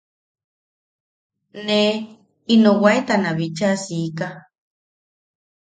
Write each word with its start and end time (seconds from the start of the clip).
Ne 1.67 1.81
ino 2.53 2.71
waetana 2.83 3.29
bichaa 3.39 3.75
siika. 3.85 4.29